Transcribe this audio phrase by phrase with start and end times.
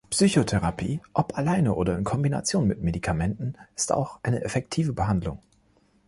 [0.09, 5.43] Psychotherapie, ob alleine oder in Kombination mit Medikamenten, ist auch eine effektive Behandlung.